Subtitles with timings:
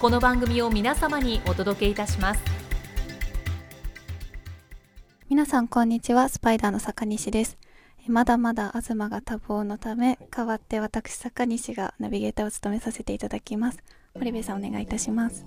[0.00, 2.40] この番組を皆様にお届けいたします。
[5.28, 6.30] 皆さんこんにちは。
[6.30, 7.58] スパイダーの坂西です。
[8.08, 13.78] まだまだ東が多忙のため代わって私坂西がナビゲーターを務めさせていただきます。
[14.14, 15.44] 森部さんお願いいたします。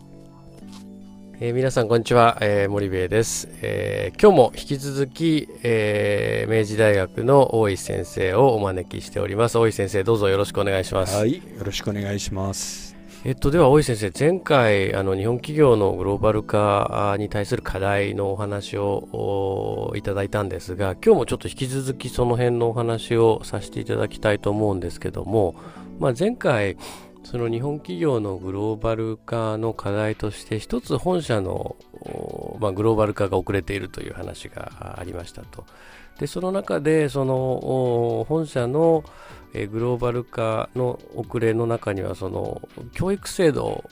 [1.39, 9.57] えー、皆さんこんにちは、えー、森部です、えー、今日も引き続き、えー、明治大学の大石先生をお招きしております。
[9.57, 11.17] 大石先生どうぞよろしくお願いします。
[11.17, 12.92] はいよろしくお願いします
[13.25, 25.55] えっと、では大井先生前回あの日本企業のグローバル化に対する課題のお話をいただいたんですが今日もちょっと引き続きその辺のお話をさせていただきたいと思うんですけども、
[25.99, 26.75] まあ、前回
[27.23, 31.77] その日本企業のグローバル化の課題として一つ本社の、
[32.59, 35.65] まあ、グローバル化が遅れているという話がありましたと。
[36.19, 39.05] でその中でその本社の
[39.53, 42.61] えグローバル化の遅れの中にはその
[42.93, 43.83] 教育制度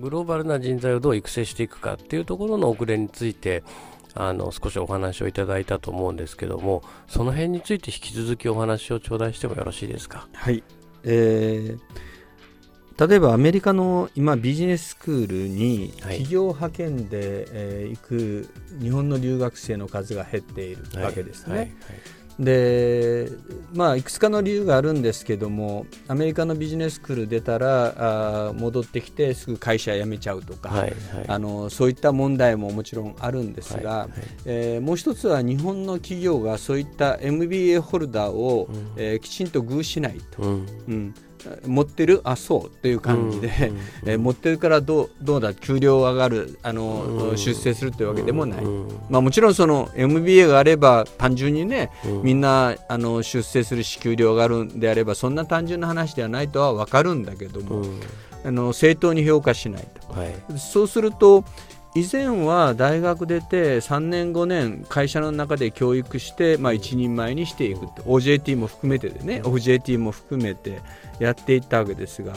[0.00, 3.62] グローバルな人材をどう育成していくかっていうところの遅れについて
[4.14, 10.26] あの少しお話をいただいたと思うんですけどもその辺について引き続きお話を頂戴してもよろしいですか？
[10.32, 10.62] はい、
[11.04, 18.48] えー、例えばアメリカの今ビジネススクールに企業派遣で、えー、行く
[18.80, 21.54] 日本の留学生の数が減っているわけですね。
[21.54, 21.60] はい。
[21.60, 21.68] はい。
[21.68, 21.76] はい
[22.44, 23.28] で
[23.74, 30.92] まあ、いくつかの理由があるんですけどもアメリカのビジネススクール出たらあ戻ってきてすぐ会社辞めちゃうとか、はいはい、
[31.26, 34.10] あのそういった問題ももちろんあるんですが、はいはい、
[34.44, 40.42] えー、もう一つは日本の企業がそういった MBA ホルダーを、うん、えー、きちんと遇しないと。
[40.42, 41.14] うん、うん
[41.66, 42.20] 持ってる？
[42.24, 42.82] あそう。
[42.82, 45.54] という感じで、うんうん、 えー、持ってるからどうどうだ？
[45.54, 46.58] 給料上がる？
[46.62, 51.90] あの、うん、出世するというわけでもない、うん、まあ、もちろんその MBA があれば単純にね、
[52.22, 57.84] みんなあの出世するし給料上がるんであればそんな単純な話ではないとは分かるんだけども、
[58.44, 61.44] あの正当に評価しないと、はい、そうすると
[61.94, 70.80] 以前は大学出て3年5年会社の中で教育して、まあ、一人前にしていく OJT も含めてでね OJT も含めて
[71.18, 72.32] やっていったわけですが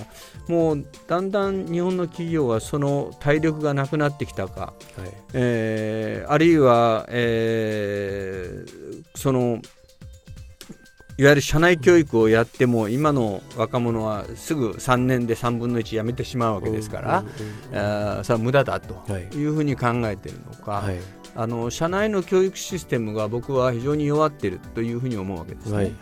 [0.49, 4.73] もうだんだん日本の企業はその体力がなくなってきたか、は
[5.05, 9.61] い、えー、あるいは、えー、その
[11.17, 19.45] いわゆる社内教育をやっても今の若者はすぐ3年で3分の1やめてしまうわけですから、うんうん、それは無駄だとい。
[19.45, 20.99] うふうに考えているのか、はい、
[21.35, 25.75] あの社内の教育システムが僕は非常に弱っているというふうに思うわけですね。
[25.75, 25.94] はいはい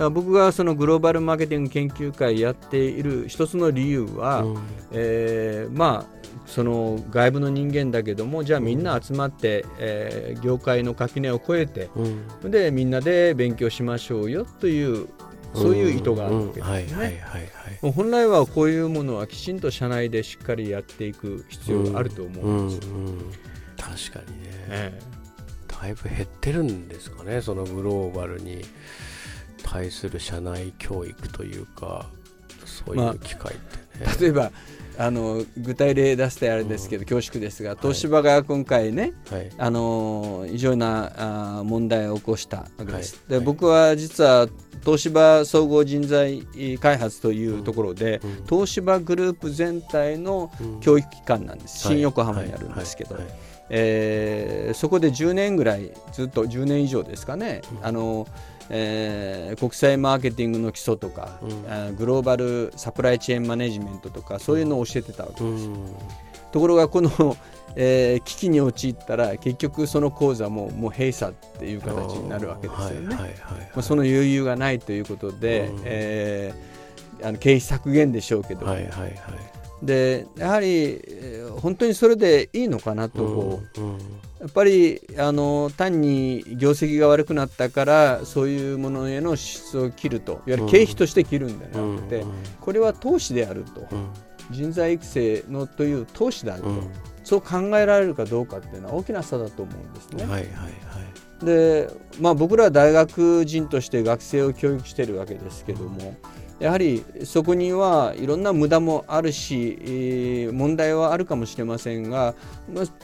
[0.00, 4.58] はい、僕がそのグローバルマーケティング研究会やっている一つの理由は、うん、
[4.92, 15.08] えー、まあその外部の人間だけどもじゃあみんな集まって、うん、えー、業界の垣根を越えて、うん、でみんなで勉強しましょうよという
[15.54, 17.22] そういう意図があるわけですね。
[17.80, 22.88] 本来はこういうものはきちんと社内でしっかりやっていく必要があると思うんです。
[22.88, 23.18] うんうん、
[23.96, 25.02] 確かにね、ええ、
[25.68, 28.62] だいぶ減ってるんですかねそのグローバルに。
[29.64, 32.06] 対する社内教育というか
[32.64, 33.76] そういう機会って。
[33.78, 33.82] ね。
[33.82, 33.83] まあ、
[34.20, 34.52] 例えば
[34.96, 43.20] あの具体例出してあれですけど、恐縮ですが東芝が今回ね、はい、あの異常なあ問題を起こしたわけです。
[43.28, 44.48] はい、で僕は実は
[44.84, 46.42] 東芝総合人材
[46.78, 53.16] 開発というところで、うん、東芝グループ全体の教育機関なんです、うん、新横浜にあるんですけど、
[53.70, 58.28] えー、そこで10年ぐらいずっと10年以上ですかね、うん、あの
[58.70, 65.66] えー、国際マーケティングの基礎とか、うん、グローバルサプライチェーンマネジメントとかそういうのを教えてたわけです。
[65.66, 65.76] うん、
[66.52, 67.36] ところがこの、
[67.76, 73.16] えー、危機に陥ったら結局その講座ももう閉鎖っていう形になるわけですよね。
[73.82, 79.14] その余裕がないということで、うん、えー、あの経費削減でしょうけど、はいはいはい、
[79.82, 83.24] でやはり、えー、本当にそれでいいのかなと、
[83.76, 83.98] うんうん、
[84.44, 90.32] やっぱりあの単に業績が悪くなったからそういうものへの支出を切ると。
[90.32, 92.26] いわゆる経費として切るんではなくて、
[92.60, 93.88] これは投資であると、
[94.50, 96.68] 人材育成のという投資であると、
[97.24, 100.24] そう考えられるかどうかっていうのは大きな差だと思うんですね。
[100.24, 100.68] はいはいは
[101.42, 101.46] い。
[101.46, 101.88] で
[102.20, 106.16] まあ、僕らは大学人として学生を教育しているわけですけども、
[106.64, 112.34] やはりそこにはいろんな無駄もあるし問題はあるかもしれませんが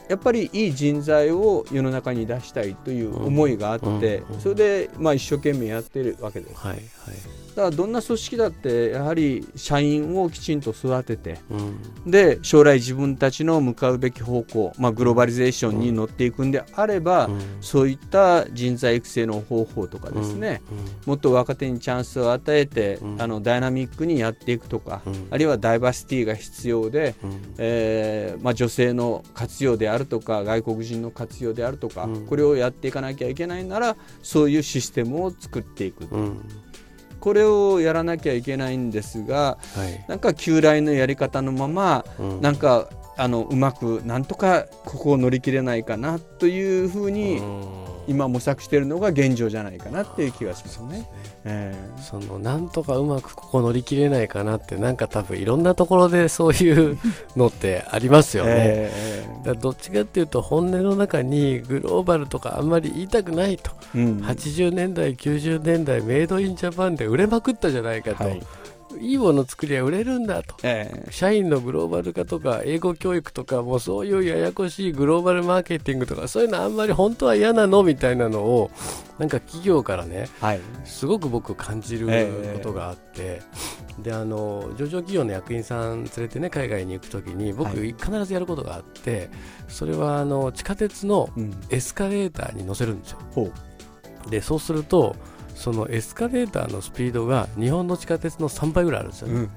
[0.09, 6.55] やっぱりいい人材を世の中に出したいという思いがあってそれでまあ一生懸命やっているわけです。
[6.55, 6.81] はいはい
[7.55, 27.15] だからどんな組織だってやはり社員をきちんと育てて、うん、で将来自分たちの向かうべき方向、まあ、グローバリゼーションに乗っていくんであれば、うん、そういった人材育成の方法とかですね、うん、もっと若手にチャンスを与えて、あのダイナミックにやっていくとか、あるいはダイバーシティが必要で、
[27.57, 36.07] えーまあ、女性の活用であるとか外国人の活用であるとか、これをやっていかなきゃいけないならそういうシステムを作っていく。
[37.21, 42.89] これをやらなきゃいけないんですが、はい、なんか旧来のやり方のまま、うん、なんか
[43.21, 47.39] あのうまくなんとかここを乗り切れないかなというふうに
[48.07, 51.07] 今模索しているのが現状じゃないかなっていう気がしますね。
[51.43, 56.97] えー、そのなんとかうまくここ乗り切れないかなってなんか多分いろんなところでそういう
[57.37, 58.51] のってありますよね。
[58.55, 68.23] えー、だどっちかっていうと本音の中にグローバルとかあんまり言いたくないと、うん、80年代90年代メイドインジャパンで売れまくったじゃないかと。
[68.23, 68.41] はい
[69.01, 78.71] いいもの作りゃ売れるんだと、えー、社員のグローバル化とか英語教育とかもうそういうややこしいグローバルマーケティングとかそういうのあんまり本当は嫌なのみたいなのを
[79.17, 82.07] なんか企業からね、はい、すごく僕感じる
[82.53, 89.29] ことがあって、えー、であの上場企業の役員さん連れてね海外に行くときに僕必ずやることがあって、
[89.67, 91.29] それはあの地下鉄の
[91.69, 93.19] エスカレーターに乗せるんですよ。
[93.35, 94.27] う。
[94.27, 95.15] ん、でそうすると
[95.55, 99.39] そのエスカレーターのスピードが日本の地下鉄の3倍ぐらいあるんですよね、うん。
[99.39, 99.49] うん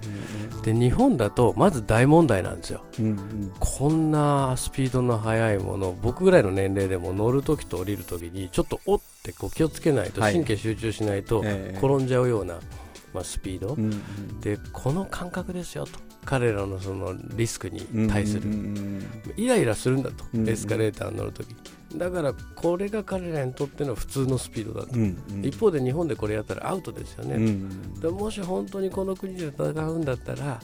[0.57, 12.59] うん、で日本だとまず大問題なんですよ、うんうん、こんなスピードの速いもの僕ぐらいの年齢でも乗るときと降りるときにちょっとおってこう気をつけないと神経集中しないと転んじゃうような、
[13.13, 15.99] まあ、スピード、うんうん、でこの感覚ですよと。
[16.25, 18.49] 彼らのそのリスクに対する、
[19.37, 21.55] イライラするんだと、エスカレーターに乗るとき
[21.97, 27.71] だからこれが彼らにとっての普通のスピードだと、うんうん、一方で日本でこれやったらアウトですよね、うん
[28.03, 30.61] うん、もし本当にこの国で戦うんだったら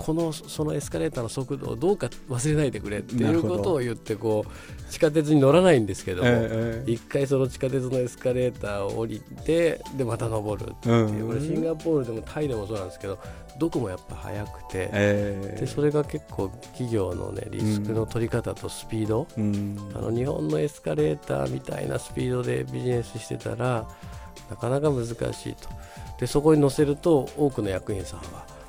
[0.00, 13.18] このそのエスカレーターの速度をどうか忘れないでくれっていうことを言ってこう地下鉄に乗らないんですけども、えー、一回その地下鉄のエスカレーターを降りてでまた登るっていう、うん、これシンガポールでもタイでもそうなんですけど
[13.58, 23.86] どこもやっぱ速くて、えー、でそれが結構企業の、ね、リスクの取り方とスピード、うん、あの日本のエスカレーターみたいなスピードでビジネスしてたら
[24.48, 25.68] なかなか難しいと。
[26.18, 28.59] でそこに乗せると多くの役員さんは分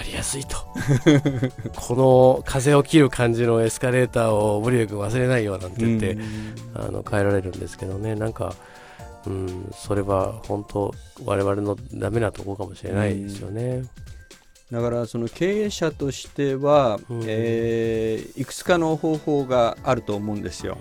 [0.00, 0.56] かりやすいと。
[1.76, 8.14] この風を切る感じのエスカレーターを森部君忘れないよなんて言って、うん、あの変えられるんですけどね。
[8.14, 8.54] なんか
[9.26, 10.94] うん、それは本当
[11.26, 13.84] 我々のダメなところかもしれないですよね。
[14.70, 20.78] だからその経営者としては、うん、えー、いくつかの方法があると思うんですよ。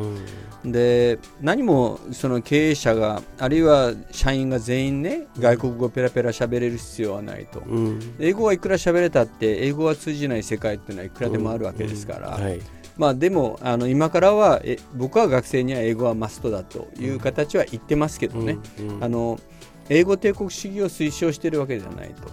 [0.64, 12.30] うん、で何もその経営者があるいは社員が全員ね外国語ペラペラ喋れる必要はないと、うん、英語はいくら喋れたって英語は通じない世界っていうのはいくらでもあるわけですから。
[12.30, 12.60] はい。
[12.96, 18.58] まあ、でもあの今からはえ僕は学生には英語はマストだという形は言ってますけどね、
[19.00, 19.40] あの
[19.88, 22.30] 英語帝国主義を推奨しているわけじゃないと。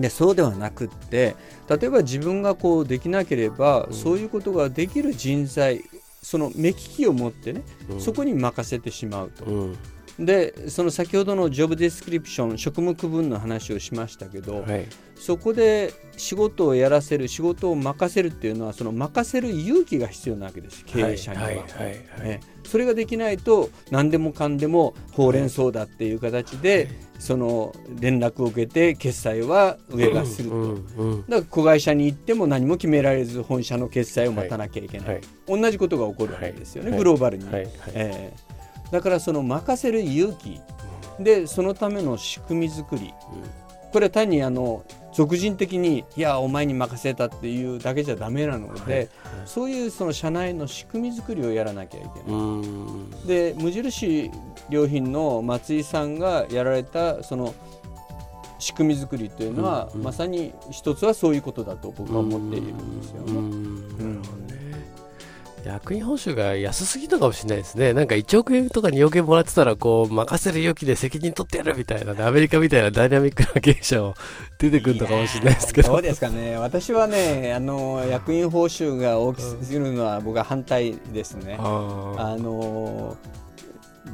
[0.00, 1.36] うんでそうではなくって
[1.68, 5.82] 例えば自分がこうできなければ、うん、そういうことができる人材
[6.22, 9.78] その目利きを持ってね、うん、そこに任せてしまうと、うん、
[10.20, 14.86] でその先ほどのジョブディスクリプション職務区分の話をしましたけど、はい、
[15.16, 21.44] そこで仕事をやらせる仕事を任せるっていうのはその任せる勇気が必要なわけです経営者には。
[21.44, 21.64] はいはい
[22.28, 22.40] はい。
[22.64, 37.46] それができないと何でもかんでもほうれん草だっていう形で、その連絡を受けて決済は上がすると、だから子会社に行っても何も決められず本社の決済を待たなきゃいけない、同じことが起こるわけですよね、グローバルに。
[37.94, 38.60] えー
[38.90, 40.60] だからその任せる勇気。
[41.18, 43.12] でそのための仕組み作り、
[43.92, 49.08] これは単にあの俗人的にいやお前に任せたっていうだけじゃだめなので、はい。
[49.44, 52.14] そういうその社内の仕組み作りをやらなきゃいけな
[53.24, 53.26] い。
[53.26, 54.30] で無印
[54.70, 57.54] 良品の松井さんがやられたその
[58.58, 63.32] 仕組み作りというのは、まさに一つはそういうことだと僕は思っているんですよね。
[63.32, 63.40] な
[64.14, 64.69] るほどね
[65.64, 67.92] 役員報酬が安すぎたかもしれないですね。
[67.92, 74.14] なんか1億円とか2億円もらってたら、こう、任せる勇気で責任取ってやるみたいな、ね、アメリカみたいなダイナミックな経営者を
[74.58, 75.88] 出てくるのかもしれないですけど。
[75.88, 76.56] そうですかね。
[76.56, 81.56] 私はね、あの、役員報酬が大きすぎるのは僕は反対ですね。
[81.60, 83.16] あの、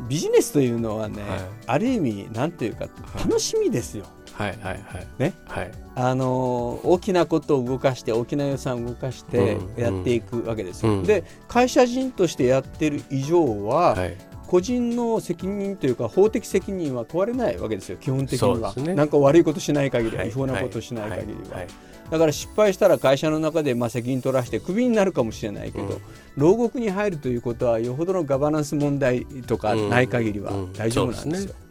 [0.09, 2.87] ビジネスというのはね、はい、ある意味、なんていうか、
[3.19, 4.05] 楽しみですよ。
[4.05, 4.81] はいはいはい。
[5.19, 5.33] ね。
[5.47, 5.71] はい。
[5.95, 10.93] あの大きなことを動かして大きな予算を動かしてやっていくわけですよ。
[10.93, 14.17] うんうん、で会社人としてやってる以上は、はい、
[14.47, 21.57] 個人の責任というか法的責任は問われないわけですよ基本的には、ね、なんか悪いことしない限りは、はい、違法なことしない限りは。
[21.57, 21.67] はい
[22.11, 26.01] だから失敗したら会社の中でまあ責任取らしてクビになるかもしれないけど、うん、
[26.37, 31.55] 牢獄に入るということはよほどのガバナンス問題とかない限りは大丈夫なんですよ。
[31.59, 31.67] うん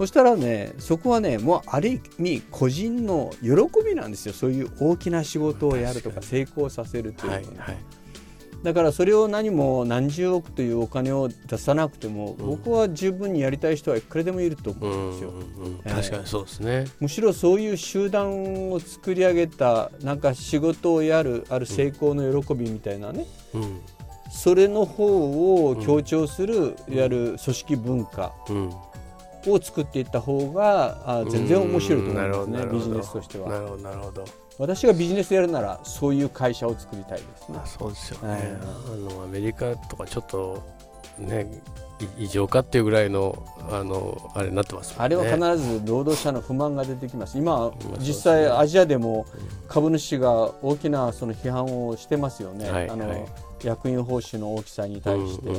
[0.00, 3.50] そしたらねそこはねもうある意味個人の喜
[3.84, 4.32] びなんですよ。
[4.32, 7.76] そういう大きな仕事をやるとか成功させるというのは、はいはい、
[8.62, 15.32] だからそれを何も何十億というお金を出さなくても、うん、僕は十分にやりたい人はいくらでもいると思うんですよ、
[15.84, 16.86] 確かにそうですね。
[16.98, 23.26] むしろそういう集団を作り上げたなんか仕事をやるある成功の喜びみたいなね、
[24.30, 28.32] それの方を強調する、いわゆる組織文化、
[29.46, 33.48] を作っていった方があ全然面白いと思いますねビジネスとしては。
[33.48, 34.24] なるほどなるほど。
[34.58, 37.58] 私がビジネスやるならそういう会社を作りたいですね。
[37.64, 38.42] そうですよね、はい、
[39.10, 40.62] あのアメリカとかちょっと
[41.18, 41.62] ね
[42.18, 47.38] 異常かっていうぐらいのあのあれになってます、ね、あれは必ず労働者の不満が出てきます。
[47.38, 49.26] 今、実際アジアでも
[49.68, 52.70] 株主が大きなその批判をしてますよね。
[52.70, 53.24] はい、あの、はい
[53.64, 55.50] 役員報酬の大きさに対して、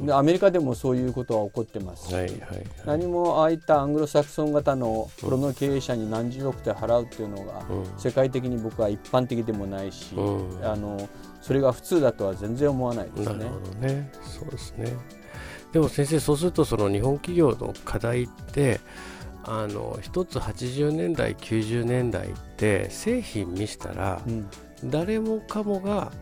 [0.00, 2.08] でアメリカでもそういうことは起こってます。
[2.08, 7.62] し、はいはいはい、何もああいったアングロサクソン型のプロの経営者に何十億で払うっていうのが、
[7.98, 10.14] 世界的に僕は一般的でもないし、
[10.62, 11.08] あの
[11.40, 13.38] それが普通だとは全然思わないですね。
[13.38, 14.12] なるほどね。
[14.22, 14.96] そうですね。
[15.72, 18.80] でも先生そうするとその日本企業の課題って
[19.42, 24.48] あの一つ80年代90年代って製品見したら、うん、
[24.84, 26.12] 誰もかもが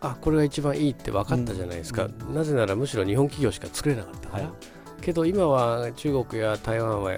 [0.00, 7.12] あこれが一番いいって分かったじゃないですか、うん、なぜならむしろ日本企業しか作れなかったから、はい、けど今は中国や台湾は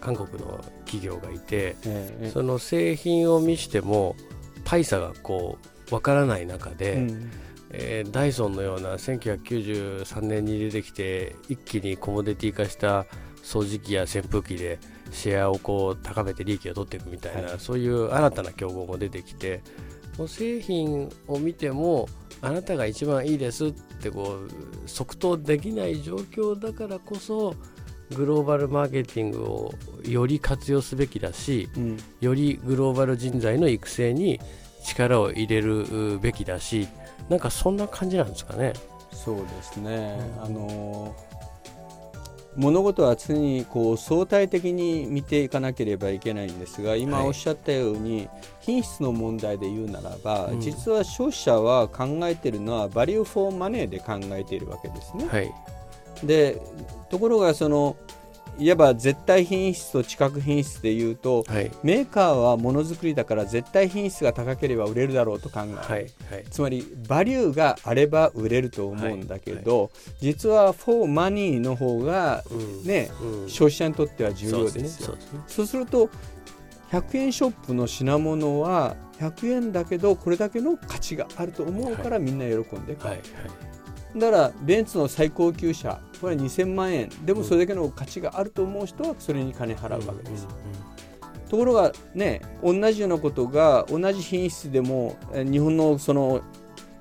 [0.00, 4.16] 韓国の企業がいて、えー、その製品を見しても
[4.64, 7.30] 大差がこう分からない中で、うん、
[7.70, 13.06] えー、ダイソンのような1993年に出てきて一気にコモディティ化した
[13.42, 14.78] 掃除機や扇風機で
[15.12, 19.62] シェアをこう高めて利益を取っていくみたいな、はい、そういう新たな競合も出てきて
[20.26, 22.08] 製品を見ても
[22.44, 27.54] あなたが一番いいですってこう即答できない状況だからこそ
[28.14, 29.74] グローバルマーケティングを
[30.04, 34.40] より活用すべきだし、うん、よりグローバル人材の育成に
[34.84, 36.86] 力を入れるべきだし
[37.30, 38.74] なんかそんな感じなんですかね。
[39.10, 41.16] そうですね、うん、あの
[42.56, 48.28] 物事は常にこう相対的に見ていかなければいけないんですが今おっしゃったように、
[48.60, 55.26] 品質の問題で言うならば、うん、実は消費者は考えているのはバリュー・フォー・マネーで考えているわけですね。
[55.26, 55.52] はい、
[56.24, 56.60] で
[57.10, 57.96] ところがその
[58.58, 72.44] いわば絶対品質と知覚品質でいうと、はい、メーカーはものづくりだから絶対品質が高ければ売れるだろうと考える、はいはい、つまりバリューがあれば売れると思うんだけど、実はフォーマニーの方が
[72.84, 75.06] ね、うんうん、消費者にとっては重要ですよ。
[75.06, 76.08] そう、ねそう、すると
[76.90, 83.20] 100円ショップの品物は100円だけどこれだけの価値があると思うからみんな喜んで買う。
[84.16, 87.08] だからベンツの最高級車これは2000万円。
[87.24, 90.46] でもそれだけの価値があると思う人はそれに金払うわけです。
[91.48, 96.42] ところがね同じようなことが同じ品質でも日本のその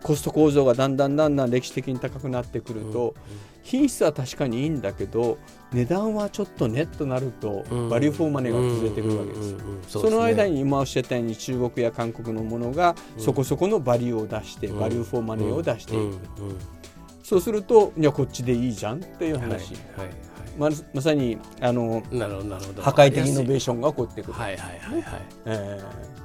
[0.02, 3.16] コスト構造がだんだんだんだん歴史的に高くなってくると、
[3.62, 5.38] 品質は確かにいいんだけど
[5.72, 9.56] 値段はちょっとねとなると、バリューフォーマネーが崩れてくるわけです。
[9.88, 16.18] その間に今おっしゃったように中国や韓国のものがそこそこのバリューを出して、バリューフォーマネーを出していく。
[17.24, 22.82] そうするといやこっちでいいじゃんっていう話、はいはいままさにあのなるほどなるほど。
[22.82, 24.34] 破壊的イノベーションが起こってくる。
[24.34, 25.22] はいはいはいはい。
[25.46, 25.82] え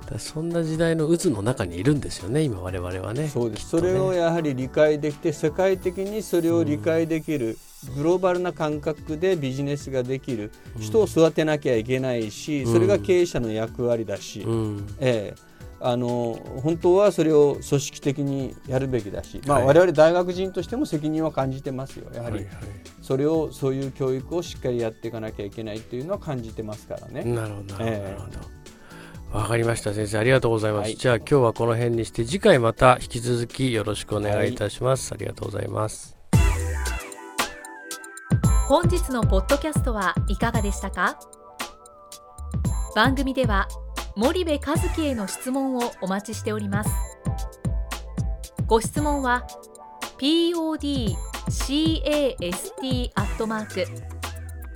[0.06, 3.28] ー、そんな時代の渦の中にいるんですよね今我々はね。
[3.28, 7.56] そうです、ね、それをやはり理解できて世界的にそれを理解できる、
[7.96, 15.47] グローバルな感覚でビジネスができる人を育てなきゃいけないし、それが経営者の役割だし、うん、えー
[15.80, 22.46] あの本当はそれを組織的にやるべきだし、まあ、我々大学人としても責任は感じてますよ、やはり、
[23.00, 27.22] それをそういう教育をしっかりやっていかなきゃいけないというのは感じてますからね。
[27.22, 28.26] なるほど、なるほ
[29.32, 29.38] ど。
[29.38, 30.18] わかりました先生。
[30.18, 36.16] ありがとうございます、はい、じゃあ今日はこの辺にして次回また引き続きよろしくお願いいたします、はい、ありがとうございます。
[38.66, 41.18] 本日のポッドキャストはいかがでしたか？
[42.94, 43.68] 番組では
[44.18, 46.90] 森部和樹への質問をお待ちしております。
[48.66, 49.46] ご質問は
[50.18, 51.14] podcast
[53.14, 53.84] アットマーク